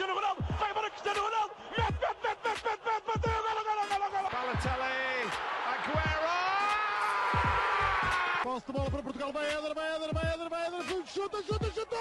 [0.00, 3.84] Cristiano Ronaldo, vai embora Cristiano Ronaldo, mete, mete, mete, mete, mete, mete, bateu, golo, golo,
[3.90, 4.28] golo, golo.
[4.32, 5.28] Balotelli,
[5.68, 6.36] Aguero!
[8.42, 11.70] Posse de bola para Portugal, vai Éder, vai Éder, vai Éder, vai Éder, chuta, chuta,
[11.70, 11.96] chuta!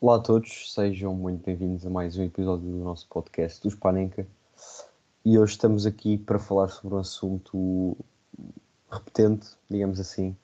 [0.00, 4.26] Olá a todos, sejam muito bem-vindos a mais um episódio do nosso podcast do Spanenka.
[5.22, 7.94] E hoje estamos aqui para falar sobre um assunto
[8.96, 10.36] repetente, digamos assim,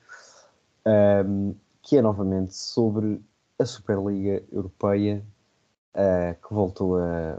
[0.85, 3.21] ahm, que é novamente sobre
[3.59, 5.23] a Superliga Europeia,
[5.93, 7.37] ah, que voltou a,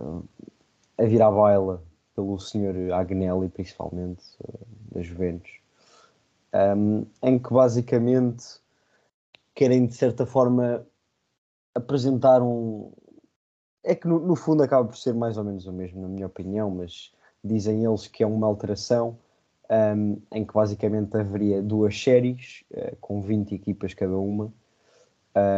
[0.99, 1.83] a vir à baila
[2.15, 2.93] pelo Sr.
[2.93, 4.59] Agnelli, principalmente, ah,
[4.93, 5.51] da Juventus,
[6.53, 8.61] ahm, em que basicamente
[9.55, 10.87] querem, de certa forma,
[11.75, 12.93] apresentar um.
[13.83, 16.27] É que no, no fundo acaba por ser mais ou menos o mesmo, na minha
[16.27, 19.19] opinião, mas dizem eles que é uma alteração
[19.71, 24.53] um, em que basicamente haveria duas séries eh, com 20 equipas cada uma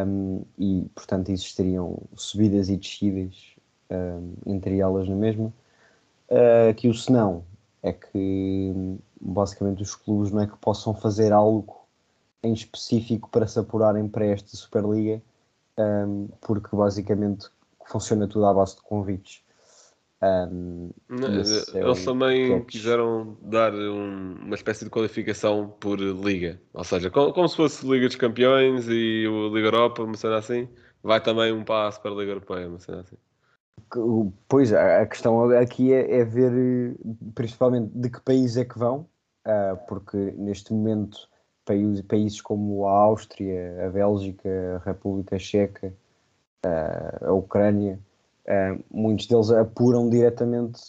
[0.07, 3.57] um, e portanto existiriam subidas e descidas
[3.91, 5.53] um, entre elas na mesma.
[6.29, 7.45] Uh, que o senão
[7.83, 11.87] é que basicamente os clubes não é que possam fazer algo
[12.43, 15.23] em específico para se apurarem para esta Superliga
[16.41, 17.49] porque basicamente
[17.85, 19.43] funciona tudo à base de convites.
[20.23, 21.29] Um, é
[21.81, 22.73] Eles também catch.
[22.73, 27.87] quiseram dar um- uma espécie de qualificação por liga, ou seja, como, como se fosse
[27.87, 30.69] Liga dos Campeões e o Liga Europa, uma cena assim,
[31.03, 33.17] vai também um passo para a Liga Europeia, uma cena assim.
[34.49, 36.97] Pois, a questão aqui é, é ver
[37.35, 39.09] principalmente de que país é que vão,
[39.45, 41.29] ah, porque neste momento
[41.65, 45.95] países, países como a Áustria, a Bélgica, a República Checa,
[46.65, 48.01] ah, a Ucrânia,
[48.49, 50.81] ah, muitos deles apuram diretamente,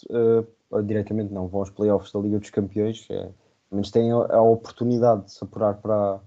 [0.70, 3.32] ou diretamente não, vão aos playoffs da Liga dos Campeões, é, pelo
[3.72, 6.20] menos têm a, a oportunidade de se apurar para,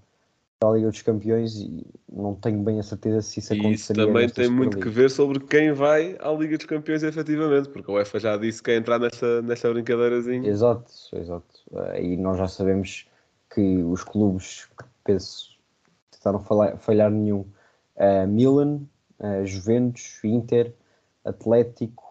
[0.58, 3.92] para a Liga dos Campeões e não tenho bem a certeza se isso E isso
[3.92, 4.06] aconteceria.
[4.06, 7.94] também tem muito que ver sobre quem vai à Liga dos Campeões efetivamente, porque a
[7.94, 10.48] UEFA já disse que quer entrar nesta, nesta brincadeirazinha.
[10.48, 11.60] Exato, exato.
[11.74, 13.06] Eh, E nós já sabemos
[13.54, 14.68] que os clubes,
[15.04, 15.50] penso,
[16.10, 17.44] tentaram falhar, falhar nenhum.
[17.96, 18.80] Eh, Milan,
[19.20, 20.72] eh, Juventus, Inter,
[21.24, 22.04] Atlético,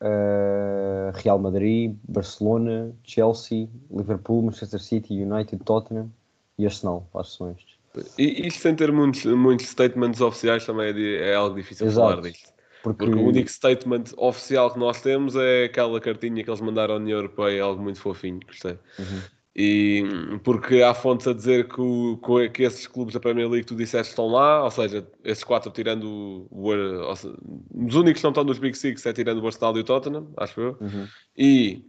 [0.00, 6.10] eh, Real Madrid, Barcelona, Chelsea, Liverpool, Manchester City, United, Tottenham
[6.58, 7.74] e Arsenal, acho que são estes.
[8.18, 12.08] E isto sem ter muitos, muitos statements oficiais também é, é algo difícil de Exato.
[12.08, 12.52] falar disto.
[12.82, 16.94] Porque, Porque o único statement oficial que nós temos é aquela cartinha que eles mandaram
[16.94, 18.78] à União Europeia, algo muito fofinho, gostei.
[18.98, 19.22] Uhum.
[19.56, 20.02] E
[20.42, 22.18] porque há fontes a dizer que, o-
[22.52, 25.70] que- esses clubes da Premier League que tu disseste estão lá, ou seja, esses quatro
[25.70, 27.36] tirando o, o seja,
[27.72, 30.32] os únicos que não estão nos Big Six é tirando o Arsenal e o Tottenham,
[30.36, 30.76] acho eu.
[30.80, 31.06] Uhum.
[31.36, 31.84] E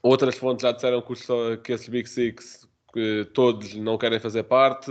[0.00, 1.26] outras fontes já disseram que, os,
[1.64, 4.90] que esses Big Six que todos não querem fazer parte.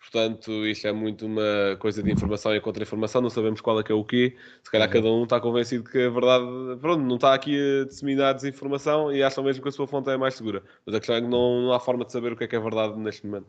[0.00, 3.92] Portanto, isto é muito uma coisa de informação e contra-informação, não sabemos qual é que
[3.92, 4.36] é o quê.
[4.62, 4.92] Se calhar Uhum.
[4.94, 6.46] cada um está convencido que a verdade,
[6.80, 10.16] pronto, não está aqui a disseminar desinformação e acham mesmo que a sua fonte é
[10.16, 10.62] mais segura.
[10.86, 12.56] Mas a questão é que não, não há forma de saber o que é que
[12.56, 13.48] é verdade neste momento.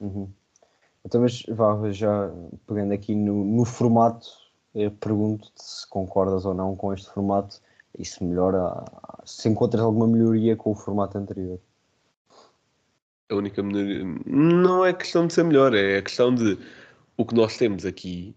[0.00, 0.28] Uhum.
[1.04, 2.30] Então, mas vá, já
[2.66, 4.26] pegando aqui no, no formato,
[4.74, 7.60] eu pergunto se concordas ou não com este formato
[7.98, 8.84] e se melhora,
[9.24, 11.60] se encontras alguma melhoria com o formato anterior.
[13.30, 16.58] A única melhoria não é questão de ser melhor, é a questão de
[17.16, 18.36] o que nós temos aqui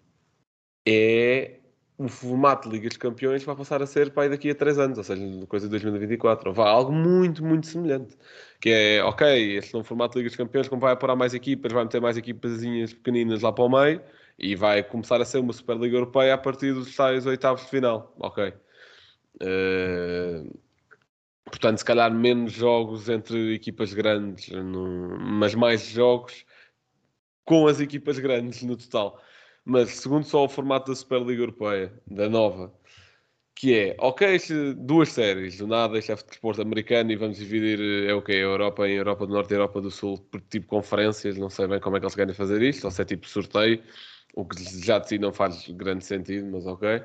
[0.88, 1.60] é
[1.98, 4.98] o formato de Liga dos Campeões vai passar a ser aí daqui a 3 anos,
[5.00, 8.16] ou seja, coisa de 2024, ou vai algo muito, muito semelhante.
[8.62, 11.74] Que é, ok, este novo formato de Liga dos Campeões, como vai apurar mais equipas,
[11.74, 14.02] vai meter mais equipazinhas pequeninas lá para o meio
[14.38, 18.14] e vai começar a ser uma Superliga Europeia a partir dos tais oitavos de final.
[18.20, 18.54] Ok.
[19.42, 20.44] Eh,
[21.50, 26.46] Portanto, se calhar menos jogos entre equipas grandes, no- mas mais jogos
[27.46, 29.22] com as equipas grandes no total.
[29.64, 32.74] Mas segundo só o formato da Superliga Europeia, da nova,
[33.56, 34.40] que é, ok,
[34.78, 38.34] duas séries, do nada, este é desporto americano e vamos dividir, eh, é o quê?
[38.34, 41.68] A Europa em Europa do Norte e Europa do Sul, por tipo conferências, não sei
[41.68, 43.84] bem como é que eles querem fazer isto, ou se é tipo sorteio,
[44.36, 47.04] o que já de si não faz grande sentido, mas ok.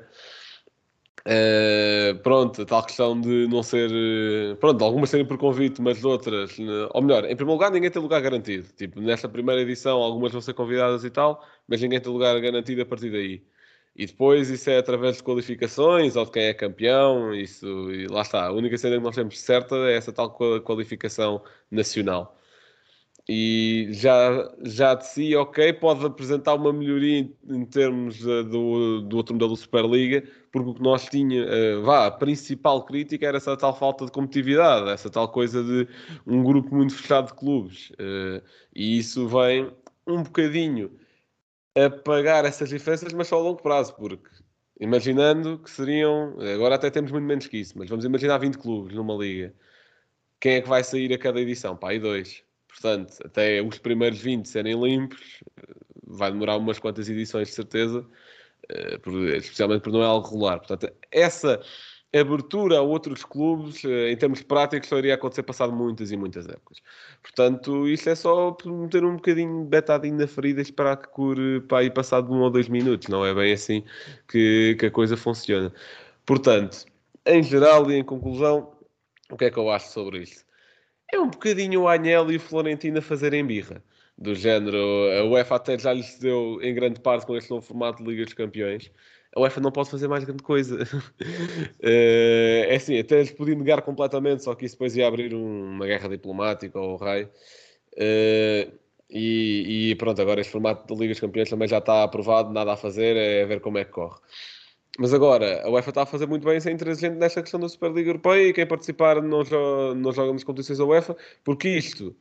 [1.25, 3.89] Uh, pronto, tal questão de não ser.
[3.91, 6.57] uh, Pronto, algumas serem por convite, mas outras.
[6.59, 8.67] uh, Ou melhor, em primeiro lugar, ninguém tem lugar garantido.
[8.73, 12.81] Tipo, nesta primeira edição, algumas vão ser convidadas e tal, mas ninguém tem lugar garantido
[12.81, 13.45] a partir daí.
[13.95, 17.33] E depois, isso é através de qualificações ou de quem é campeão.
[17.33, 18.47] Isso, e lá está.
[18.47, 22.37] A única cena que nós temos certa é essa tal qua- qualificação nacional.
[23.27, 29.01] E já, já de si, ok, pode apresentar uma melhoria em, em termos uh, do,
[29.01, 33.37] do outro modelo Superliga, porque o que nós tinha, uh, vá, a principal crítica era
[33.37, 35.87] essa tal falta de competitividade, essa tal coisa de
[36.27, 38.43] um grupo muito fechado de clubes, uh,
[38.75, 39.71] e isso vem
[40.05, 40.91] um bocadinho
[41.75, 44.29] a pagar essas diferenças, mas só a longo prazo, porque
[44.81, 48.93] imaginando que seriam, agora até temos muito menos que isso, mas vamos imaginar 20 clubes
[48.93, 49.53] numa liga,
[50.41, 51.75] quem é que vai sair a cada edição?
[51.77, 52.43] Pá, aí dois
[52.73, 55.43] Portanto, até os primeiros 20 serem limpos,
[56.05, 58.05] vai demorar umas quantas edições de certeza,
[58.69, 58.99] eh,
[59.37, 60.57] especialmente por não é algo regular.
[60.57, 61.61] Portanto, essa
[62.13, 66.47] abertura a outros clubes, eh, em termos práticos, só iria acontecer passado muitas e muitas
[66.47, 66.79] épocas.
[67.21, 71.79] Portanto, isto é só meter um bocadinho betadinho na ferida e esperar que cure para
[71.79, 73.07] aí passado um ou dois minutos.
[73.07, 73.83] Não é bem assim
[74.27, 75.73] que, que a coisa funciona.
[76.25, 76.85] Portanto,
[77.25, 78.73] em geral e em conclusão,
[79.31, 80.42] o que é que eu acho sobre isto?
[81.15, 83.83] É um bocadinho o Agnello e o Florentino a fazerem birra.
[84.17, 84.77] Do género,
[85.19, 88.25] a UEFA até já lhes deu em grande parte com este novo formato de Liga
[88.25, 88.91] dos Campeões.
[89.35, 90.77] A UEFA não pode fazer mais grande coisa.
[91.85, 95.85] Eh, é assim, até eles podiam negar completamente, só que isso depois ia abrir uma
[95.85, 97.29] guerra diplomática ou raio.
[97.93, 98.71] Uh,
[99.09, 102.73] e, e, pronto, agora este formato de Liga dos Campeões também já está aprovado, nada
[102.73, 104.19] a fazer, é ver como é que corre.
[104.99, 108.09] Mas agora, a UEFA está a fazer muito bem ser intransigente nesta questão da Superliga
[108.09, 112.15] Europeia e quem participar não joga, não joga nas competições da UEFA, porque isto,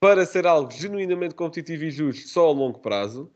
[0.00, 3.32] para ser algo genuinamente competitivo e justo só a longo prazo,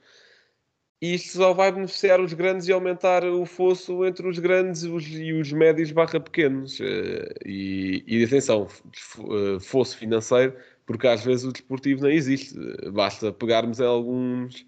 [1.01, 5.53] isto só vai beneficiar os grandes e aumentar o fosso entre os grandes e os
[5.53, 6.81] médios barra pequenos.
[6.81, 12.55] Eh, e, e atenção, eh, fosso financeiro, porque às vezes o desportivo não existe.
[12.93, 14.67] Basta pegarmos em alguns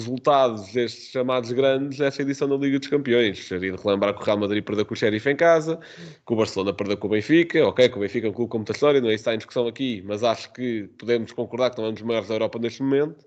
[0.00, 3.46] resultados destes chamados grandes esta edição da Liga dos Campeões.
[3.46, 5.78] Seria de relembrar que o Real Madrid perdeu com o Sheriff em casa,
[6.26, 8.58] que o Barcelona perdeu com o Benfica, ok, que o Benfica é um clube com
[8.58, 11.78] muita história, não é isso está em discussão aqui, mas acho que podemos concordar que
[11.78, 13.24] não é um dos maiores da Europa neste momento.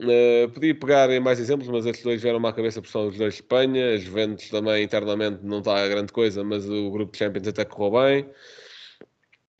[0.00, 3.16] Uh, podia pegar em mais exemplos, mas estes dois vieram-me à cabeça por são os
[3.16, 3.94] dois de Espanha.
[3.94, 7.64] As Juventus também internamente não está a grande coisa, mas o grupo de Champions até
[7.64, 8.30] correu bem.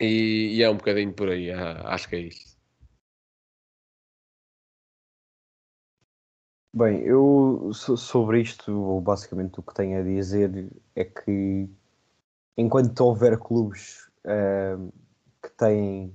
[0.01, 2.48] E, e é um bocadinho por aí, ah, acho que é isto.
[6.79, 11.69] Bem, eu sobre isto, basicamente o que tenho a dizer é que
[12.57, 14.93] enquanto houver clubes uh,
[15.43, 16.15] que têm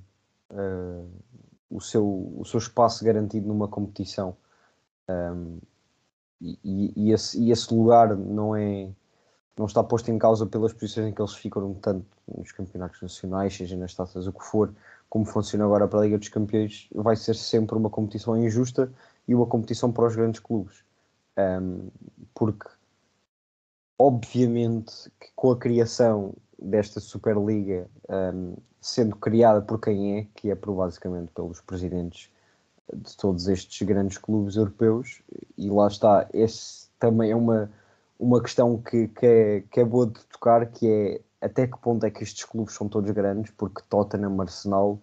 [0.50, 1.06] uh,
[1.69, 2.06] o, seu,
[2.38, 4.38] o seu espaço garantido numa competição
[5.10, 5.60] um,
[6.39, 8.89] e, e, esse, e, esse, lugar não é
[9.57, 12.07] não está posto em causa pelas posições em que eles ficam tanto
[12.38, 14.74] nos campeonatos nacionais, seja nas taças, o que for,
[15.10, 18.89] como funciona agora para a Liga dos Campeões, vai ser sempre uma competição injusta
[19.28, 20.84] e uma competição para os grandes clubes.
[21.38, 21.90] Um,
[22.34, 22.68] porque,
[23.98, 30.56] obviamente, que com a criação desta Superliga, um, sendo criada por quem é, que é
[30.56, 32.30] por basicamente pelos presidentes
[32.94, 35.22] de todos estes grandes clubes europeus,
[35.58, 37.72] e lá está, esse também é uma,
[38.20, 42.06] uma questão que, que, é, que é boa de tocar, que é até que ponto
[42.06, 44.98] é que estes clubes são todos grandes, porque Tottenham, Arsenal,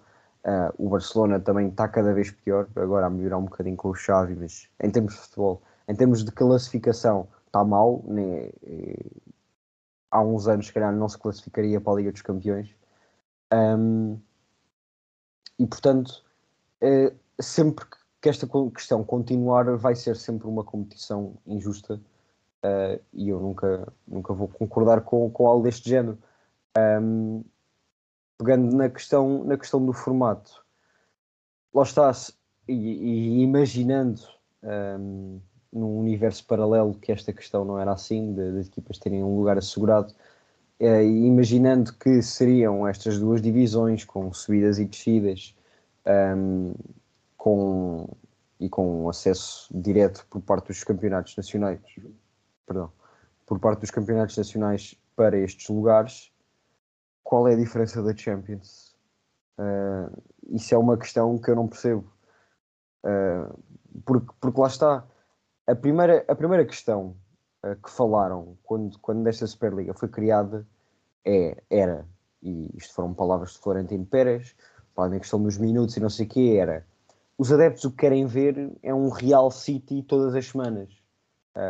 [0.44, 3.94] Uh, o Barcelona também está cada vez pior, agora a melhorar um bocadinho com o
[3.94, 8.02] Xavi, mas em termos de futebol, em termos de classificação, está mal.
[8.06, 8.50] Né?
[10.10, 12.74] Há uns anos, se calhar, não se classificaria para a Liga dos Campeões.
[13.52, 14.18] Um,
[15.58, 16.24] e portanto,
[16.82, 17.84] uh, sempre
[18.20, 22.00] que esta questão continuar, vai ser sempre uma competição injusta.
[22.64, 26.18] Uh, e eu nunca, nunca vou concordar com, com algo deste género.
[26.76, 27.42] Um,
[28.40, 30.64] pegando na questão, na questão do formato,
[31.74, 32.10] lá está,
[32.66, 34.22] e, e imaginando
[34.98, 35.38] um,
[35.70, 40.14] num universo paralelo que esta questão não era assim, das equipas terem um lugar assegurado,
[40.78, 45.54] é, imaginando que seriam estas duas divisões com subidas e descidas,
[46.34, 46.72] um,
[47.36, 48.08] com,
[48.58, 51.78] e com acesso direto por parte dos campeonatos nacionais,
[52.66, 52.90] perdão,
[53.44, 56.29] por parte dos campeonatos nacionais para estes lugares,
[57.30, 58.96] qual é a diferença da Champions?
[59.56, 62.12] Uh, isso é uma questão que eu não percebo.
[63.06, 63.56] Uh,
[64.04, 65.06] porque, porque lá está.
[65.64, 67.14] A primeira, a primeira questão
[67.64, 70.66] uh, que falaram quando, quando esta Superliga foi criada
[71.24, 72.04] é, era,
[72.42, 74.56] e isto foram palavras de Florentino Pérez,
[74.92, 76.84] falando em questão dos minutos e não sei o que, era
[77.38, 80.90] os adeptos o que querem ver é um Real City todas as semanas.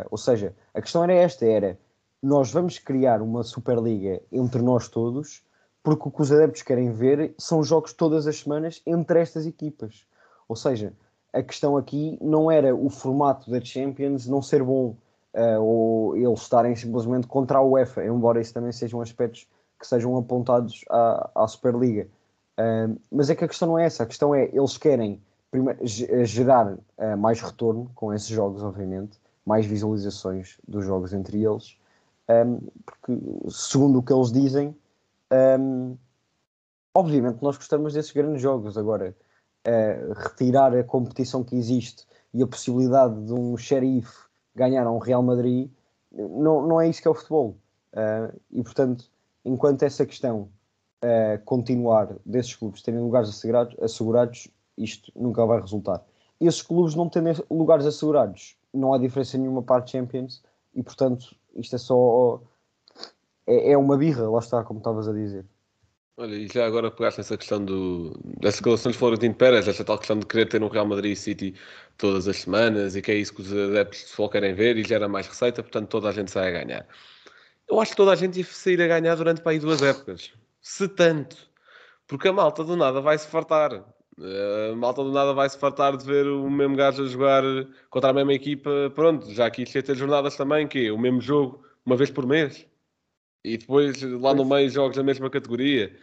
[0.09, 1.79] ou seja, a questão era esta, era
[2.21, 5.43] nós vamos criar uma Superliga entre nós todos,
[5.83, 10.05] porque o que os adeptos querem ver são jogos todas as semanas entre estas equipas.
[10.47, 10.93] Ou seja,
[11.33, 14.95] a questão aqui não era o formato da Champions não ser bom
[15.33, 19.47] uh, ou eles estarem simplesmente contra a UEFA, embora isso também sejam aspectos
[19.79, 22.07] que sejam apontados à, à Superliga.
[22.59, 25.79] Uh, mas é que a questão não é essa, a questão é eles querem primeiro,
[25.85, 31.77] gerar uh, mais retorno com esses jogos, obviamente, mais visualizações dos jogos entre eles,
[32.29, 33.19] um, porque
[33.49, 34.75] segundo o que eles dizem,
[35.31, 35.97] um,
[36.93, 38.77] obviamente nós gostamos desses grandes jogos.
[38.77, 39.15] Agora,
[39.67, 44.97] uh, retirar a competição que existe e a possibilidade de um xerife ganhar a um
[44.97, 45.69] Real Madrid,
[46.11, 47.57] não, não é isso que é o futebol.
[47.93, 49.09] Uh, e portanto,
[49.45, 50.49] enquanto essa questão
[51.03, 54.47] uh, continuar desses clubes terem lugares assegurados, assegurados,
[54.77, 56.03] isto nunca vai resultar.
[56.39, 61.35] Esses clubes não tendo lugares assegurados, não há diferença nenhuma para a Champions e portanto
[61.55, 62.41] isto é só
[63.47, 65.45] é, é uma birra, lá está, como estavas a dizer.
[66.17, 69.97] Olha, e já agora pegaste nessa questão do, das declarações de Florentino Pérez, essa tal
[69.97, 71.55] questão de querer ter um Real Madrid City
[71.97, 74.83] todas as semanas e que é isso que os adeptos de futebol querem ver e
[74.83, 76.87] gera mais receita, portanto toda a gente sai a ganhar.
[77.67, 80.31] Eu acho que toda a gente ia sair a ganhar durante para aí duas épocas.
[80.61, 81.37] Se tanto.
[82.05, 83.73] Porque a malta do nada vai se fartar.
[83.73, 87.43] A malta do nada vai se fartar de ver o mesmo gajo a jogar
[87.89, 88.69] contra a mesma equipa.
[88.93, 92.27] Pronto, já aqui ia ter jornadas também, que é o mesmo jogo uma vez por
[92.27, 92.67] mês.
[93.43, 95.95] E depois lá no meio jogos da mesma categoria.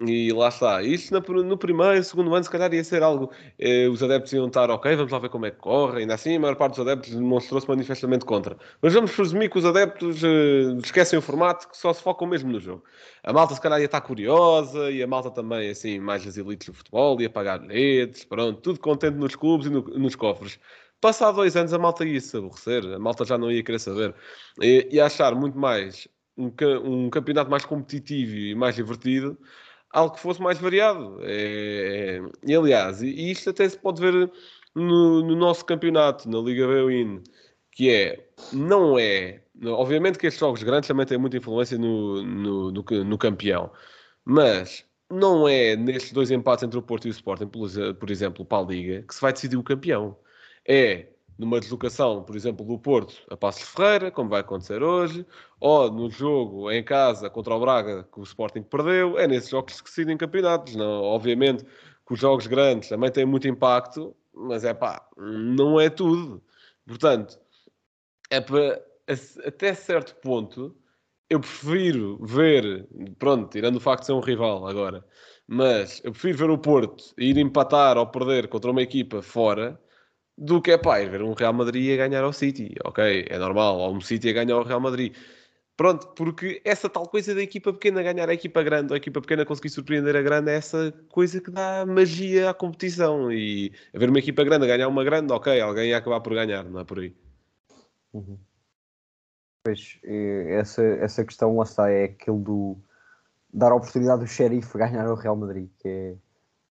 [0.00, 0.80] E lá está.
[0.80, 3.32] Isto no primeiro, segundo ano, se calhar ia ser algo.
[3.58, 6.02] Eh, os adeptos iam estar, ok, vamos lá ver como é que corre.
[6.02, 8.56] Ainda assim, a maior parte dos adeptos demonstrou-se manifestamente contra.
[8.80, 12.52] Mas vamos presumir que os adeptos eh, esquecem o formato, que só se focam mesmo
[12.52, 12.84] no jogo.
[13.24, 14.88] A malta, se calhar, ia estar curiosa.
[14.90, 18.24] E a malta também, assim, mais as elites do futebol, ia pagar bilhetes.
[18.24, 20.60] Pronto, tudo contente nos clubes e no, nos cofres.
[21.00, 22.84] Passado dois anos, a malta ia se aborrecer.
[22.94, 24.14] A malta já não ia querer saber.
[24.62, 26.08] E, e achar muito mais
[26.38, 26.52] um,
[26.84, 29.36] um campeonato mais competitivo e mais divertido
[29.92, 31.18] algo que fosse mais variado.
[31.22, 34.30] É, é, e aliás, e isto até se pode ver
[34.74, 37.22] no, no nosso campeonato, na Liga Beuin,
[37.72, 42.72] que é, não é, obviamente que estes jogos grandes também têm muita influência no, no,
[42.72, 43.70] no, no campeão,
[44.24, 48.44] mas não é nestes dois empates entre o Porto e o Sporting, por, por exemplo,
[48.44, 50.16] para a Liga, que se vai decidir o campeão.
[50.66, 51.06] É
[51.38, 55.24] numa deslocação, por exemplo, do Porto a Passos Ferreira, como vai acontecer hoje,
[55.60, 59.80] ou no jogo em casa contra o Braga, que o Sporting perdeu, é nesses jogos
[59.80, 60.74] que se decidem campeonatos.
[60.74, 65.88] Não, obviamente que os jogos grandes também têm muito impacto, mas é pá, não é
[65.88, 66.42] tudo.
[66.86, 67.38] Portanto,
[68.30, 68.84] é para,
[69.46, 70.76] até certo ponto,
[71.30, 75.04] eu prefiro ver, pronto, tirando o facto de ser um rival agora,
[75.46, 79.80] mas eu prefiro ver o Porto ir empatar ou perder contra uma equipa fora
[80.38, 83.38] do que é pá, ir ver um Real Madrid a ganhar ao City, ok, é
[83.38, 85.14] normal, ou um City a ganhar ao Real Madrid.
[85.76, 89.20] Pronto, porque essa tal coisa da equipa pequena ganhar a equipa grande, ou a equipa
[89.20, 93.32] pequena conseguir surpreender a grande, é essa coisa que dá magia à competição.
[93.32, 96.64] E haver uma equipa grande a ganhar uma grande, ok, alguém ia acabar por ganhar,
[96.64, 97.14] não é por aí.
[98.12, 98.38] Uhum.
[99.64, 102.78] Pois, essa, essa questão lá está, é aquilo do
[103.52, 106.16] dar a oportunidade do xerife ganhar ao Real Madrid, que é,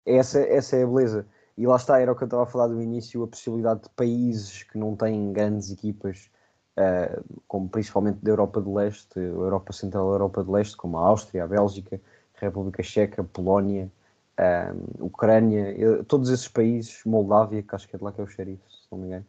[0.06, 1.28] essa, essa é a beleza
[1.60, 3.90] e lá está, era o que eu estava a falar do início, a possibilidade de
[3.90, 6.32] países que não têm grandes equipas,
[6.78, 11.44] uh, como principalmente da Europa de Leste, Europa Central Europa de Leste, como a Áustria,
[11.44, 12.00] a Bélgica,
[12.36, 13.92] República Checa, Polónia,
[14.40, 18.24] um, Ucrânia, eu, todos esses países, Moldávia, que acho que é de lá que é
[18.24, 19.26] o xerife, se não me engano.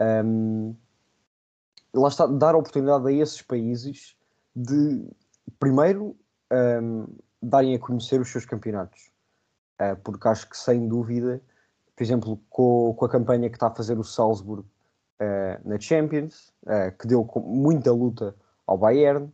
[0.00, 0.76] Um,
[1.92, 4.16] lá está, dar oportunidade a esses países
[4.54, 5.04] de,
[5.58, 6.14] primeiro,
[6.52, 7.08] um,
[7.42, 9.10] darem a conhecer os seus campeonatos.
[9.80, 11.40] Uh, porque acho que sem dúvida
[11.98, 16.54] por exemplo, com, com a campanha que está a fazer o Salzburg uh, na Champions,
[16.62, 19.32] uh, que deu muita luta ao Bayern,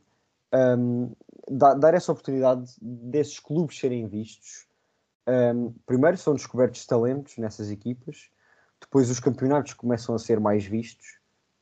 [0.79, 1.13] um,
[1.47, 4.67] dá, dar essa oportunidade desses clubes serem vistos.
[5.29, 8.31] Um, primeiro são descobertos talentos nessas equipas,
[8.81, 11.19] depois os campeonatos começam a ser mais vistos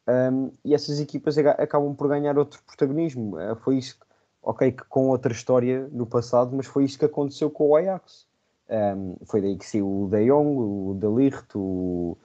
[0.09, 3.37] um, e essas equipas acabam por ganhar outro protagonismo.
[3.37, 3.99] Uh, foi isso,
[4.41, 8.31] ok, que com outra história no passado, mas foi isso que aconteceu com o Ajax.
[8.73, 12.17] Um, foi daí que saiu o De Jong, o De Ligt, o,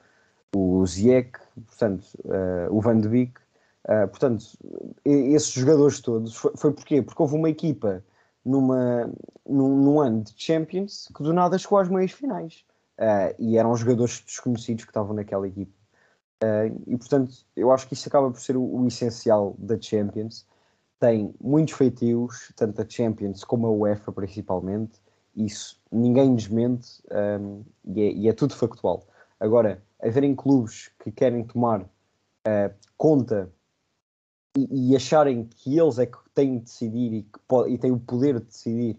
[0.56, 1.32] o Ziyech,
[1.66, 3.38] portanto, uh, o Van de Beek.
[3.84, 4.44] Uh, portanto,
[5.04, 7.02] esses jogadores todos, foi, foi porquê?
[7.02, 8.02] Porque houve uma equipa
[8.44, 9.10] numa,
[9.46, 12.64] num, num, ano de Champions que do nada chegou às meias finais.
[12.98, 15.72] Uh, e eram jogadores desconhecidos que estavam naquela equipa.
[16.42, 20.46] Uh, e portanto, eu acho que isso acaba por ser o, o, essencial da Champions.
[20.98, 24.98] Tem muitos feitios, tanto a Champions como a UEFA principalmente.
[25.38, 27.00] Isso ninguém desmente
[27.40, 29.06] um, e, é, e, é, tudo factual.
[29.38, 33.48] Agora, haverem clubes que querem tomar uh, conta
[34.56, 38.00] e, e, acharem que eles é que têm de decidir e, que e têm o
[38.00, 38.96] poder de decidir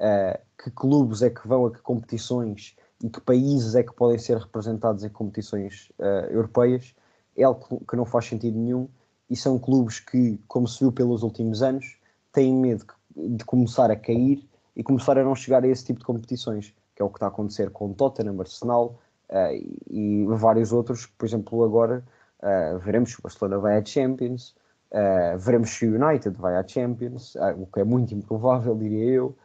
[0.00, 4.18] uh, que clubes é que vão a que competições e que países é que podem
[4.18, 6.96] ser representados em competições uh, europeias,
[7.36, 8.88] é algo que não faz sentido nenhum
[9.30, 11.96] e são clubes que, como se viu pelos últimos anos,
[12.32, 14.44] têm medo de começar a cair
[14.76, 17.26] e começar a não chegar a esse tipo de competições, que é o que está
[17.26, 21.06] a acontecer com Tottenham, Arsenal uh, e, vários outros.
[21.06, 22.04] Por exemplo, agora
[22.42, 24.54] uh, veremos se o Barcelona vai à Champions,
[24.92, 29.36] uh, veremos se o United vai à Champions, o que é muito improvável, diria eu.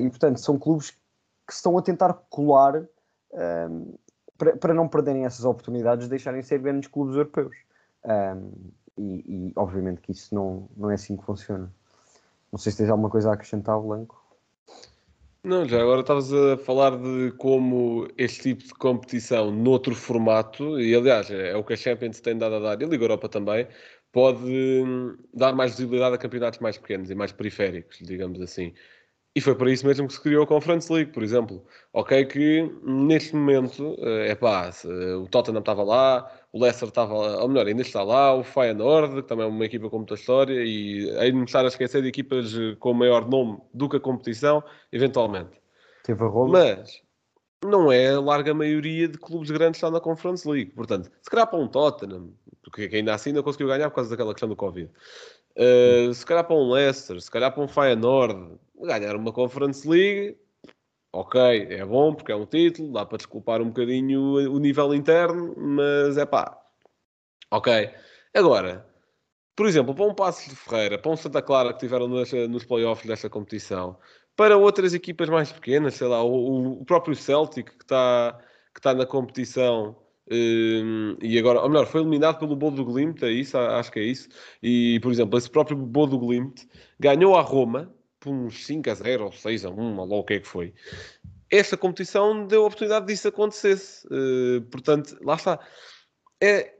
[0.00, 0.90] e portanto, são clubes
[1.46, 2.84] que estão a tentar colar
[4.36, 7.54] para, para não perderem essas oportunidades de deixarem de ser grandes clubes europeus.
[8.98, 11.72] E, e, obviamente que isso não, não é assim que funciona.
[12.50, 14.25] Não sei se tens alguma coisa a acrescentar, Blanco.
[15.46, 20.92] Não, já agora estavas a falar de como este tipo de competição, noutro formato, e
[20.92, 23.68] aliás é o que a Champions tem dado a dar, e a Liga Europa também,
[24.10, 28.74] pode hum, dar mais visibilidade a campeonatos mais pequenos e mais periféricos, digamos assim.
[29.36, 31.62] E foi para isso mesmo que se criou a Conference League, por exemplo.
[31.92, 34.70] Ok, que neste momento, é pá,
[35.22, 39.16] o Tottenham estava lá, o Leicester estava lá, ou melhor, ainda está lá, o Feyenoord,
[39.16, 42.54] que também é uma equipa com muita história, e aí estar a esquecer de equipas
[42.78, 45.60] com maior nome do que a competição, eventualmente.
[46.02, 46.52] Teve a Roma.
[46.52, 47.02] Mas
[47.62, 50.70] não é a larga maioria de clubes grandes que estão na Conference League.
[50.70, 54.32] Portanto, se calhar para um Tottenham, porque ainda assim não conseguiu ganhar por causa daquela
[54.32, 54.90] questão do Covid.
[55.58, 60.38] Uh, se calhar para um Leicester, se calhar para um Feyenoord, ganhar uma Conference League,
[61.12, 61.40] ok,
[61.70, 64.20] é bom porque é um título, dá para desculpar um bocadinho
[64.52, 66.58] o nível interno, mas é pá,
[67.50, 67.90] ok.
[68.34, 68.86] Agora,
[69.56, 73.06] por exemplo, para um Passos de Ferreira, para um Santa Clara que tiveram nos, playoffs
[73.06, 73.98] desta competição,
[74.36, 78.38] para outras equipas mais pequenas, sei lá, o, o próprio Celtic que está,
[78.74, 79.96] que está na competição
[80.30, 84.02] um, e agora, ou melhor, foi eliminado pelo Bodo Glimt, é isso, acho que é
[84.02, 84.28] isso.
[84.62, 86.66] E, por exemplo, esse próprio Bodo Glimt
[86.98, 87.94] ganhou a Roma
[88.26, 90.74] por uns 5 a 0 ou 6 a 1, ou o que é que foi.
[91.48, 94.04] Esta competição deu a oportunidade disso acontecesse.
[94.08, 95.60] Uh, portanto, lá está.
[96.42, 96.74] É,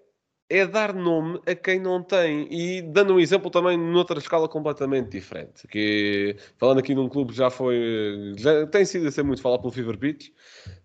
[0.51, 2.49] é dar nome a quem não tem.
[2.51, 5.69] E dando um exemplo também noutra escala completamente diferente.
[5.69, 8.35] Que, falando aqui num clube já foi.
[8.37, 10.31] Já tem sido a ser muito falado pelo Fever Pitch,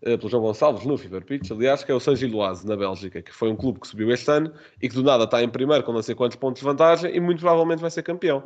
[0.03, 3.19] uh, pelo João Gonçalves no Fever Pitch, aliás, que é o San Giloise, na Bélgica,
[3.19, 5.83] que foi um clube que subiu este ano e que do nada está em primeiro
[5.83, 8.43] com não sei quantos pontos de vantagem e muito provavelmente vai ser campeão.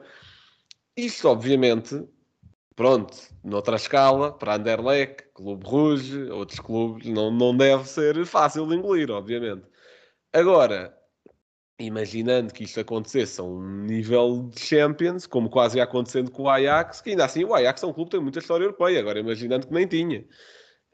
[0.98, 2.08] Isto, obviamente,
[2.76, 8.76] pronto, noutra escala, para Anderlecht, Clube Rouge, outros clubes, não, não deve ser fácil de
[8.76, 9.66] engolir, obviamente.
[10.32, 10.96] Agora,
[11.80, 16.50] imaginando que isto acontecesse a um nível de Champions, como quase ia acontecendo com o
[16.50, 19.20] Ajax, que ainda assim o Ajax é um clube que tem muita história europeia, agora
[19.20, 20.22] imaginando que nem tinha.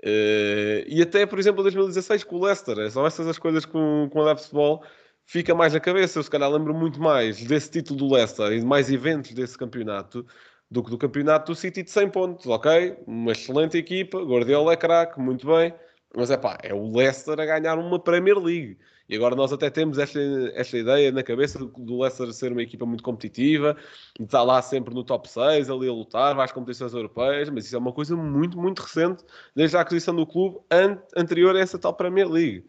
[0.04, 4.22] Uh, e até, por exemplo, 2016 com o Leicester, são essas as coisas com, o
[4.22, 4.84] Adepto Futebol
[5.26, 6.20] fica mais na cabeça.
[6.20, 9.58] Eu se calhar lembro muito mais desse título do Leicester e de mais eventos desse
[9.58, 10.26] campeonato
[10.70, 12.98] do que do campeonato do City de 100 pontos, ok?
[13.06, 15.74] Uma excelente equipa, Guardiola é craque, muito bem,
[16.16, 18.78] mas é pá, é o Leicester a ganhar uma Premier League.
[19.10, 20.22] E agora nós até temos esta,
[20.56, 23.76] esta ideia na cabeça do Leicester ser uma equipa muito competitiva,
[24.18, 27.66] de estar lá sempre no top 6, ali a lutar, vai às competições europeias, mas
[27.66, 31.60] isso é uma coisa muito, muito recente, desde a aquisição do clube an anterior a
[31.60, 32.66] essa tal Premier League.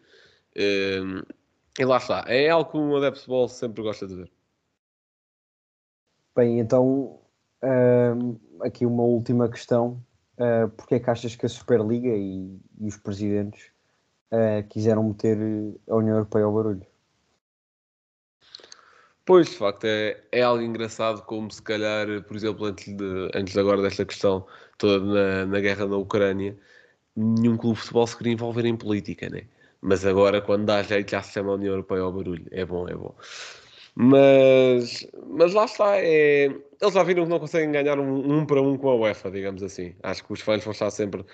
[0.57, 1.21] Um,
[1.79, 4.31] e lá está, é algo que o adepto de futebol sempre gosta de ver.
[6.35, 7.19] Bem, então
[7.63, 10.03] uh, aqui uma última questão.
[10.33, 13.71] Uh, porque é que achas que a Superliga e, e os presidentes
[14.31, 15.37] uh, quiseram meter
[15.87, 16.85] a União Europeia ao barulho?
[19.25, 23.55] Pois, de facto, é, é algo engraçado como se calhar, por exemplo, antes de, antes
[23.55, 24.45] agora desta questão
[24.77, 26.57] toda na, na guerra na Ucrânia,
[27.15, 29.47] nenhum clube de futebol se queria envolver em política, né?
[29.85, 32.45] Mas agora, quando dá jeito, já se chama a União Europeia ao barulho.
[32.51, 33.13] É bom, é bom.
[33.93, 36.45] Mas, mas lá está, é...
[36.45, 39.61] eles já viram que não conseguem ganhar um, um, para um com a UEFA, digamos
[39.61, 39.93] assim.
[40.01, 41.25] Acho que os fãs vão estar sempre,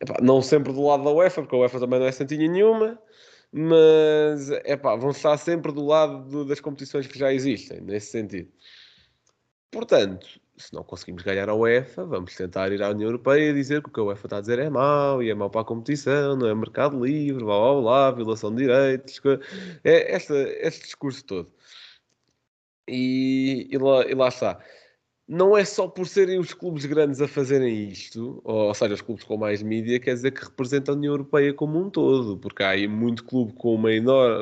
[0.00, 2.98] epá, não sempre do lado da UEFA, porque a UEFA também não é santinha nenhuma,
[3.52, 8.50] mas epá, vão estar sempre do lado do, das competições que já existem, nesse sentido.
[9.70, 13.82] Portanto, se não conseguimos ganhar a UEFA, vamos tentar ir à União Europeia e dizer
[13.82, 15.64] que o que a UEFA está a dizer é mau, e é mau para a
[15.64, 19.20] competição, não é mercado livre, blá blá blá, violação de direitos,
[19.82, 21.52] é este discurso todo.
[22.88, 24.60] E, e, lá, e lá está.
[25.26, 29.24] Não é só por serem os clubes grandes a fazerem isto, ou, seja, os clubes
[29.24, 32.70] com mais mídia, quer dizer que representam a União Europeia como um todo, porque há
[32.70, 33.88] aí muito clube com, uma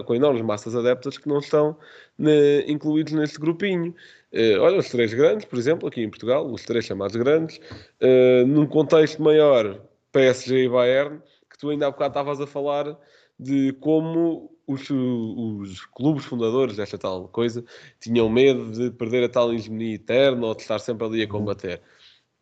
[0.04, 1.76] com enormes massas adeptas que não estão
[2.18, 3.94] ne, incluídos neste grupinho.
[4.32, 7.58] Uh, olha, os três grandes, por exemplo, aqui em Portugal, os três chamados grandes,
[8.02, 12.98] uh, num contexto maior, PSG e Bayern, que tu ainda há bocado estavas a falar
[13.38, 17.64] de como os, os, clubes fundadores desta tal coisa
[18.00, 21.30] tinham medo de perder a tal hegemonia eterna ou de estar sempre ali a uhum.
[21.30, 21.82] combater.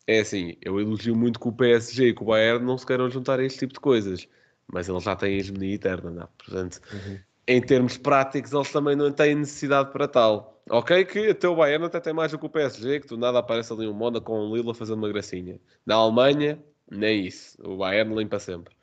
[0.06, 3.09] É assim, eu elogio muito que o PSG e que o Bayern não se queiram
[3.09, 4.28] juntar a este tipo de coisas,
[4.72, 6.22] mas eles já têm a hegemonia eterna, não?
[6.22, 6.28] É?
[6.37, 7.18] Portanto, uhum.
[7.46, 10.62] em termos práticos, eles também não têm necessidade para tal.
[10.68, 13.38] Ok, que até o Bayern até tem mais do que o PSG, que do nada
[13.38, 15.61] aparece ali um Mónaco com um Lila fazendo uma gracinha.
[15.85, 17.56] Na Alemanha, nem isso.
[17.62, 18.74] O Bayern limpa sempre.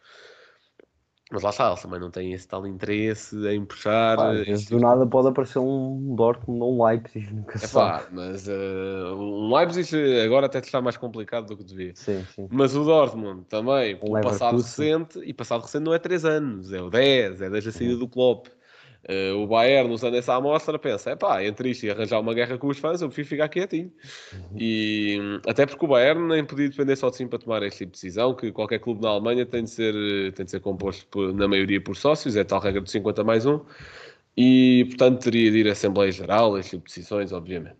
[1.29, 4.15] Mas lá está, eles também não têm esse tal interesse em puxar.
[4.15, 8.47] Pá, eh, do nada pode aparecer um Dortmund ou um Leipzig, nunca É pá, mas
[8.47, 11.91] uh, um Leipzig agora até está mais complicado do que devia.
[11.95, 12.47] Sim, sim.
[12.49, 16.81] Mas o Dortmund também, pelo passado recente, e passado recente não é 3 anos, é
[16.81, 18.47] o 10, é desde a saída do Klopp.
[19.09, 22.57] Uh, o Bayern, usando essa amostra, pensa: é pá, entre isto e arranjar uma guerra
[22.57, 23.91] com os fãs, eu prefiro ficar quietinho.
[24.57, 27.79] E hum, até porque o Bayern nem podia depender só de si para tomar este
[27.79, 30.59] tipo de decisão, que qualquer clube na Alemanha tem de ser, eh, tem de ser
[30.59, 33.61] composto por- na maioria por sócios, é tal regra de 50 mais 1,
[34.35, 37.77] e portanto teria de ir à Assembleia Geral, este tipo de decisões, obviamente.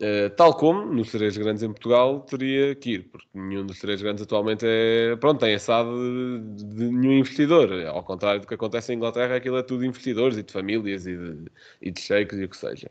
[0.00, 4.00] Uh, tal como nos três grandes em Portugal teria que ir, porque nenhum dos três
[4.00, 5.90] grandes atualmente é, pronto, tem assado
[6.54, 7.68] de, de nenhum investidor.
[7.86, 11.04] Ao contrário do que acontece em Inglaterra, aquilo é tudo de investidores e de famílias
[11.04, 11.50] e de,
[11.82, 12.88] e de e o que seja.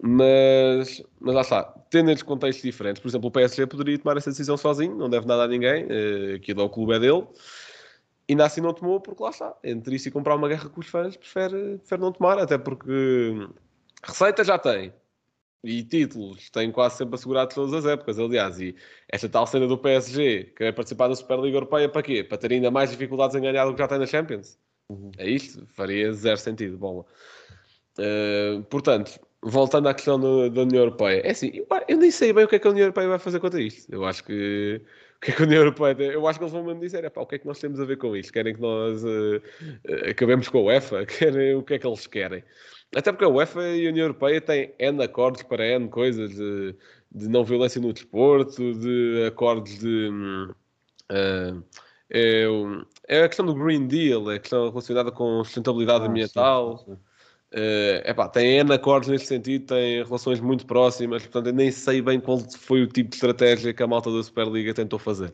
[0.00, 4.30] Mas, mas lá está, tendo estes contextos diferentes, por exemplo, o PSG poderia tomar essa
[4.30, 7.26] decisão sozinho, não deve nada a ninguém, uh, aquilo é o clube é dele,
[8.28, 10.86] ainda assim não tomou, porque lá está, entre isso e comprar uma guerra com os
[10.86, 13.48] fãs, prefere, prefere não tomar, até porque
[14.04, 14.92] receita já tem,
[15.62, 18.76] e títulos tem quase sempre assegurado todas as épocas, aliás, e
[19.08, 22.22] esta tal cena do PSG querer participar da Superliga Europeia para quê?
[22.24, 24.58] Para ter ainda mais dificuldades em ganhar do que já tem na Champions?
[25.18, 25.66] É isto?
[25.68, 27.04] Faria zero sentido, bola.
[27.98, 32.32] Uh, portanto, voltando à questão do- da União Europeia, é assim, eu, eu nem sei
[32.32, 33.92] bem o que é que a União Europeia vai fazer contra isto.
[33.92, 34.80] Eu acho que
[35.18, 36.06] o que é que a União Europeia tem?
[36.06, 37.80] Eu acho que eles vão mesmo dizer, é pá, o que é que nós temos
[37.80, 38.32] a ver com isto?
[38.32, 41.04] Querem que nós uh, uh, acabemos com a UEFA?
[41.06, 42.44] Querem, o que é que eles querem?
[42.94, 46.74] Até porque a UEFA e a União Europeia têm N acordos para N coisas de,
[47.10, 50.08] de não violência no desporto, de acordos de.
[51.10, 51.60] ah,
[52.10, 52.46] é,
[53.06, 56.78] é a questão do Green Deal, é a questão relacionada com sustentabilidade Ah, ambiental.
[56.78, 56.98] sim, sim.
[57.50, 62.02] Eh, epá, tem N acordos neste sentido, tem relações muito próximas, portanto eu nem sei
[62.02, 65.32] bem qual foi o tipo de estratégia que a malta da Superliga tentou fazer.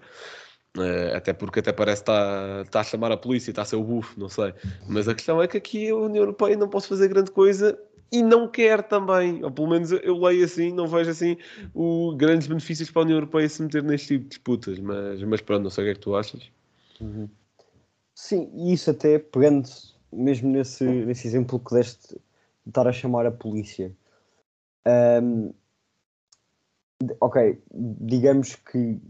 [0.78, 3.76] Eh, até porque até parece que está, está a chamar a polícia, está a ser
[3.76, 4.54] o bufo, não sei.
[4.88, 7.78] Mas a questão é que aqui a União Europeia não pode fazer grande coisa
[8.12, 11.36] e não quer também, ou pelo menos eu leio assim, não vejo assim
[11.74, 15.40] o, grandes benefícios para a União Europeia se meter neste tipo de disputas, mas, mas
[15.40, 16.48] pronto, não sei o que é que tu achas.
[18.14, 19.68] Sim, e isso até pegando
[20.14, 23.92] mesmo nesse, nesse exemplo que deste de estar a chamar a polícia.
[27.02, 29.00] De- ok, digamos que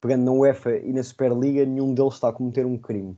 [0.00, 3.16] pegando na UEFA e na Superliga, nenhum deles está a cometer um crime.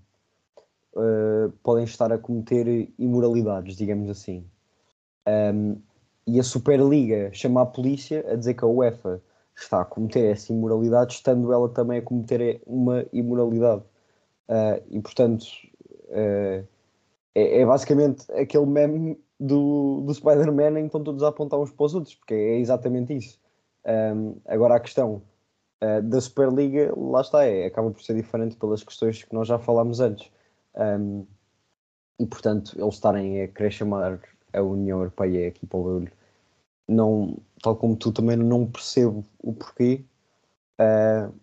[0.97, 4.49] Ah, podem estar a cometer imoralidades, digamos assim.
[5.27, 5.77] Ahm,
[6.27, 9.21] e a Superliga chama a polícia a dizer que a UEFA
[9.55, 13.83] está a cometer essa imoralidade, estando ela também a cometer uma imoralidade.
[14.49, 15.45] Uh, e portanto
[16.09, 16.65] uh,
[17.37, 21.70] é, é basicamente aquele meme do, do Spider-Man em que estão todos a apontar uns
[21.70, 23.38] para os outros, porque é exatamente isso.
[23.85, 25.22] Um, agora a questão
[25.85, 29.59] uh, da Superliga, lá está, é, acaba por ser diferente pelas questões que nós já
[29.59, 30.31] falámos antes.
[30.75, 31.27] Um,
[32.18, 34.18] e portanto, eles estarem a querer chamar
[34.55, 36.12] a União Europeia aqui para o barulho,
[36.88, 40.03] não, tal como tu também não percebo o porquê.
[40.81, 41.35] Uh,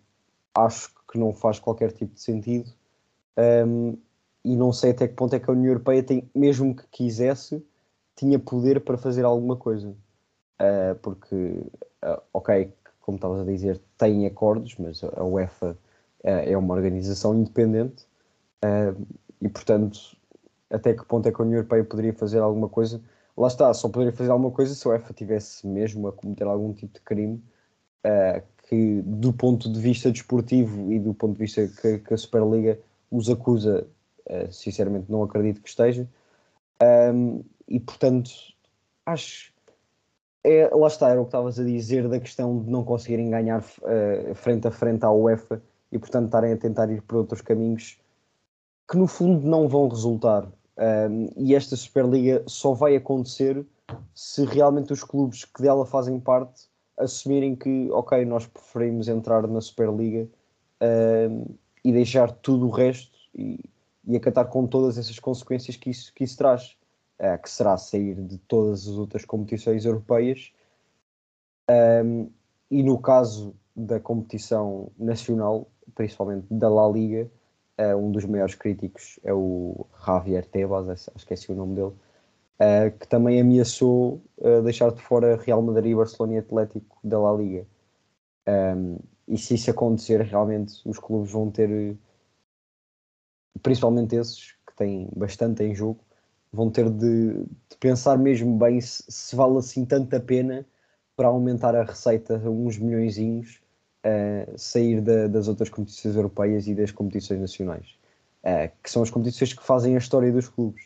[0.56, 2.72] acho que não faz qualquer tipo de sentido.
[3.38, 3.96] Um,
[4.44, 7.64] e não sei até que ponto é que a União Europeia tem, mesmo que quisesse,
[8.14, 9.88] tinha poder para fazer alguma coisa.
[10.60, 15.76] Uh, porque, uh, ok, como estavas a dizer, tem acordos, mas a UEFA uh,
[16.22, 18.06] é uma organização independente
[19.42, 20.16] e, portanto,
[20.70, 22.98] até que ponto é que a União Europeia poderia fazer alguma coisa?
[23.36, 26.72] Lá está, só poderia fazer alguma coisa se a UEFA tivesse mesmo a cometer algum
[26.72, 27.42] tipo de crime
[28.68, 32.78] que, do ponto de vista desportivo e do ponto de vista que, que a Superliga
[33.10, 33.86] os acusa,
[34.28, 36.08] uh, sinceramente não acredito que esteja.
[36.82, 38.30] Um, e portanto,
[39.06, 39.52] acho.
[40.46, 43.60] É, lá está, era o que estavas a dizer da questão de não conseguirem ganhar
[43.60, 47.98] uh, frente a frente à UEFA e portanto estarem a tentar ir por outros caminhos
[48.90, 50.46] que no fundo não vão resultar.
[50.76, 53.64] Um, e esta Superliga só vai acontecer
[54.14, 59.60] se realmente os clubes que dela fazem parte assumirem que, ok, nós preferimos entrar na
[59.60, 60.28] Superliga
[61.30, 61.46] um,
[61.84, 63.58] e deixar tudo o resto e,
[64.06, 66.76] e acatar com todas essas consequências que isso, que isso traz,
[67.18, 70.52] uh, que será sair de todas as outras competições europeias.
[71.70, 72.30] Um,
[72.70, 77.30] e no caso da competição nacional, principalmente da La Liga,
[77.78, 81.88] uh, um dos maiores críticos é o Javier Tebas, que é esse o nome dele,
[81.88, 84.20] uh, que também ameaçou
[84.62, 87.66] deixar de fora Real Madrid, Barcelona e Atlético da La Liga.
[88.46, 91.96] Um, e se isso acontecer, realmente os clubes vão ter,
[93.62, 96.00] principalmente esses que têm bastante em jogo,
[96.52, 100.64] vão ter de, de pensar mesmo bem se, se, vale assim tanta pena
[101.16, 103.60] para aumentar a receita uns milhõeszinhos
[104.04, 107.86] uh, sair da, das outras competições europeias e das competições nacionais,
[108.44, 110.84] uh, que são as competições que fazem a história dos clubes,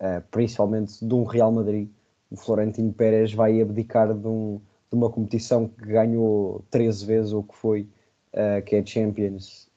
[0.00, 1.88] uh, principalmente de um Real Madrid.
[2.30, 7.42] O Florentino Pérez vai abdicar de, um, de uma competição que ganhou 13 vezes, ou
[7.42, 7.88] que foi,
[8.66, 9.68] que é Champions,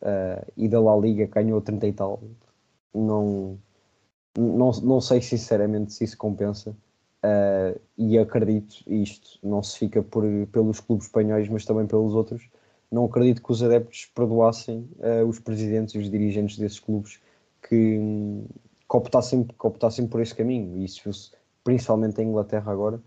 [0.57, 2.21] e da La Liga ganhou 30 e tal.
[2.93, 3.57] Não,
[4.37, 6.75] não, não sei sinceramente se isso compensa.
[7.21, 12.49] Uh, e acredito isto não se fica por, pelos clubes espanhóis, mas também pelos outros,
[12.89, 17.19] não acredito que os adeptos perdoassem uh, os presidentes e os dirigentes desses clubes
[17.61, 17.99] que,
[18.89, 20.77] que, optassem, que optassem por esse caminho.
[20.77, 23.01] E isso principalmente em Inglaterra agora,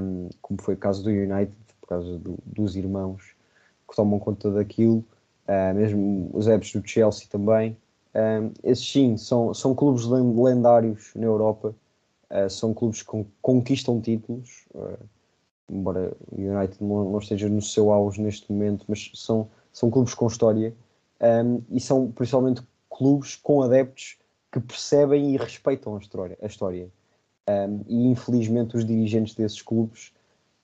[0.00, 3.31] um, como foi o caso do United, por causa do, dos irmãos
[3.92, 5.04] que tomam conta daquilo,
[5.46, 7.76] uh, mesmo os adeptos do Chelsea também.
[8.14, 11.74] Um, esses sim, são, são clubes lendários na Europa,
[12.30, 14.64] uh, são clubes que conquistam títulos.
[14.74, 14.98] Uh,
[15.70, 20.14] embora o United não, não, esteja no seu auge neste momento, mas são, são clubes
[20.14, 20.74] com história
[21.20, 24.18] um, e são principalmente clubes com adeptos
[24.50, 26.36] que percebem e respeitam a história.
[26.42, 26.88] A história.
[27.48, 30.12] Um, e infelizmente os dirigentes desses clubes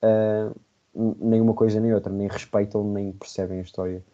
[0.03, 0.55] uh,
[0.95, 4.05] nem uma coisa nem outra, nem respeitam nem percebem a história.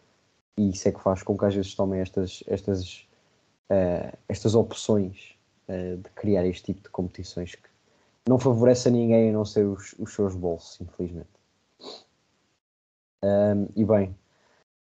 [0.57, 3.07] E isso é que faz com que às vezes tomem estas, estas,
[3.69, 5.35] uh, estas opções
[5.67, 7.69] uh, de criar este tipo de competições que
[8.27, 11.29] não favorece a ninguém a não ser os, os seus bolsos, infelizmente.
[13.23, 14.15] Um, e bem,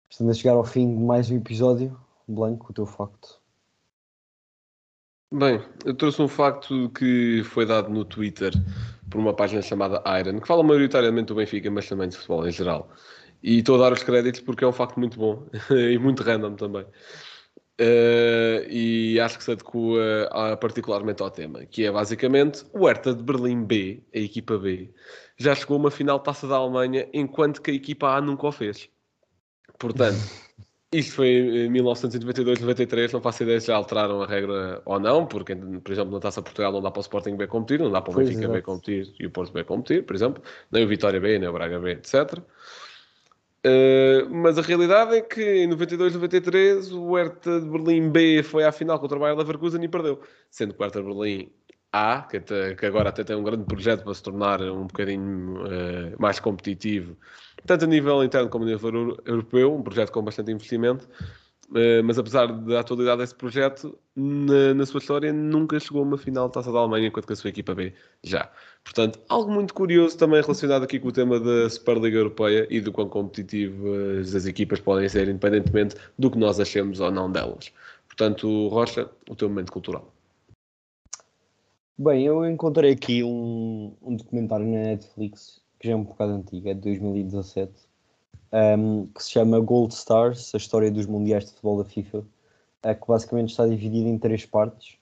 [0.08, 1.98] estamos a chegar ao fim de mais um episódio.
[2.26, 3.40] Blanco, o teu facto.
[5.32, 8.52] Bem, eu trouxe um facto que foi dado no Twitter
[9.10, 12.52] por uma página chamada Iron, que fala maioritariamente do Benfica, mas também de futebol em
[12.52, 12.90] geral.
[13.42, 16.54] E estou a dar os créditos porque é um facto muito bom e muito random
[16.54, 16.84] também.
[17.80, 23.14] Uh, e acho que se adequa uh, particularmente ao tema, que é basicamente o Hertha
[23.14, 24.90] de Berlim B, a equipa B,
[25.36, 28.52] já chegou a uma final taça da Alemanha, enquanto que a equipa A nunca o
[28.52, 28.88] fez.
[29.78, 30.18] Portanto,
[30.92, 35.54] isto foi em 1992-93, não faço ideia se já alteraram a regra ou não, porque,
[35.54, 38.12] por exemplo, na Taça Portugal não dá para o Sporting B competir, não dá para
[38.12, 41.38] o Benfica B competir e o Porto B competir, por exemplo, nem o Vitória B,
[41.38, 42.38] nem o Braga B, etc.
[43.66, 48.64] Uh, mas a realidade é que em 92, 93 o Hertha de Berlim B foi
[48.64, 50.20] à final contra o Bayer Leverkusen e perdeu.
[50.50, 51.50] Sendo que o Hertha de Berlim
[51.92, 55.64] A, que, até, que, agora até tem um grande projeto para se tornar um bocadinho
[55.64, 57.16] uh, mais competitivo,
[57.64, 61.08] tanto a nível interno como a nível europeu, um projeto com bastante investimento,
[61.70, 66.16] Uh, mas apesar da atualidade desse projeto, na, na, sua história nunca chegou a uma
[66.16, 67.92] final de Taça da Alemanha, enquanto que a sua equipa B
[68.24, 68.50] já.
[68.82, 72.90] Portanto, algo muito curioso também relacionado aqui com o tema da Superliga Europeia e do
[72.90, 77.70] quão competitivas as equipas podem ser, independentemente do que nós achemos ou não delas.
[78.06, 80.17] Portanto, Rocha, o teu momento cultural.
[82.00, 86.68] Bem, eu encontrei aqui um, um documentário na Netflix, que já é um bocado antigo,
[86.68, 87.72] é de 2017,
[88.78, 92.24] um, que se chama Gold Stars, a história dos mundiais de futebol da FIFA, uh,
[92.82, 94.96] que basicamente está dividida em três partes,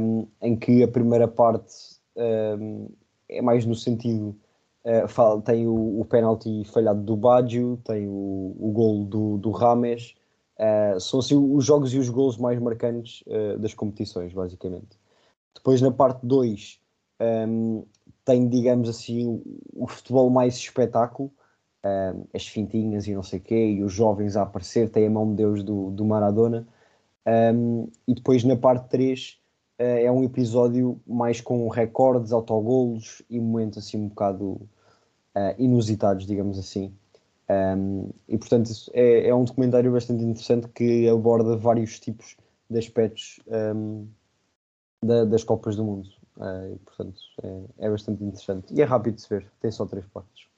[0.00, 1.74] um, em que a primeira parte
[2.16, 2.88] um,
[3.28, 4.36] é mais no sentido
[4.84, 9.50] uh, fala, tem o, o penalti falhado do Baggio, tem o, o gol do, do
[9.50, 10.14] Rames,
[10.60, 14.96] uh, são assim os jogos e os gols mais marcantes uh, das competições, basicamente.
[15.54, 16.80] Depois na parte 2
[17.20, 17.84] um,
[18.24, 21.30] tem, digamos assim, o, o futebol mais espetáculo,
[21.84, 25.10] um, as fintinhas e não sei o quê, e os jovens a aparecer, tem a
[25.10, 26.66] mão de Deus do, do Maradona.
[27.26, 29.38] Um, e depois na parte 3
[29.78, 34.60] uh, é um episódio mais com recordes, autogolos e momentos assim um bocado
[35.34, 36.92] uh, inusitados, digamos assim.
[37.48, 42.36] Um, e portanto é, é, um documentário bastante interessante que aborda vários tipos
[42.70, 44.06] de aspectos um,
[45.06, 46.08] da, das Copas do Mundo.
[46.36, 49.86] Uh, e, portanto é, é, bastante interessante e é rápido de se ver, tem só
[49.86, 50.48] três partes.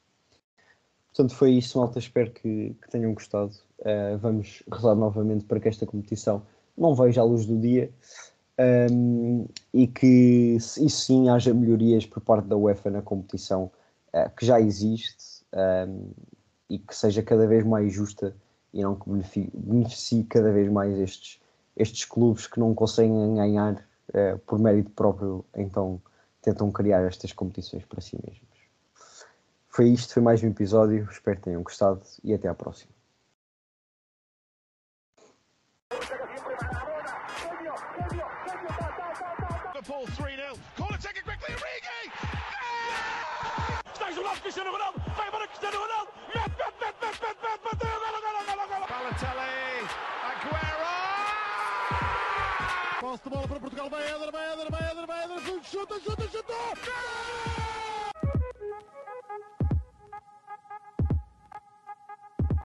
[1.08, 1.98] Portanto, foi isso, malta.
[1.98, 3.52] Espero que, que tenham gostado.
[3.80, 6.42] Uh, vamos rezar novamente para que esta competição
[6.76, 7.90] não veja a luz do dia
[8.58, 13.70] um, e que, isso sim, haja melhorias por parte da UEFA na competição
[14.12, 15.44] uh, que já existe
[15.88, 16.10] um,
[16.68, 18.34] e que seja cada vez mais justa
[18.72, 19.08] e não que
[19.54, 21.40] beneficie cada vez mais estes,
[21.76, 26.00] estes clubes que não conseguem ganhar uh, por mérito próprio, então
[26.42, 28.56] tentam criar estas competições para si mesmos.
[29.68, 31.06] Foi isto, foi mais um episódio.
[31.10, 32.95] Espero que tenham gostado e até à próxima.
[53.16, 53.90] Posse de bola para Portugal.
[53.90, 55.64] Vai Éder, vai Éder, vai Éder, vai Éder.
[55.64, 56.56] Chuta, chuta, chutou!
[56.84, 57.65] Gol!